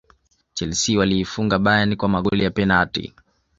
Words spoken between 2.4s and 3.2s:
ya penati